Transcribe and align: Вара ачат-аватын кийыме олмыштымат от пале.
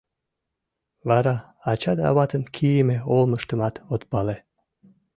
Вара 1.09 1.35
ачат-аватын 1.71 2.43
кийыме 2.55 2.97
олмыштымат 3.15 3.75
от 3.93 4.01
пале. 4.11 4.37